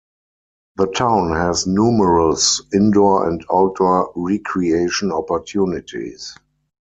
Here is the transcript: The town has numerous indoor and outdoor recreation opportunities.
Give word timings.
The 0.77 0.87
town 0.87 1.35
has 1.35 1.67
numerous 1.67 2.59
indoor 2.73 3.29
and 3.29 3.45
outdoor 3.53 4.11
recreation 4.15 5.11
opportunities. 5.11 6.35